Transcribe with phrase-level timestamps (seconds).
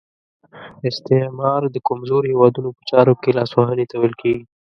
[0.89, 4.43] استعمار د کمزورو هیوادونو په چارو کې لاس وهنې ته ویل کیږي.